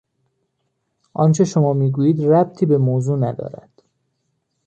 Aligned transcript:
آنچه 1.13 1.45
شما 1.45 1.73
میگویید 1.73 2.25
ربطی 2.25 2.65
به 2.65 2.77
موضوع 2.77 3.17
ندارد. 3.19 3.83